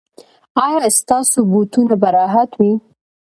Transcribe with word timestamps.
ایا 0.65 0.81
ستاسو 0.99 1.37
بوټونه 1.51 1.95
به 2.01 2.09
راحت 2.17 2.51
وي؟ 2.59 2.71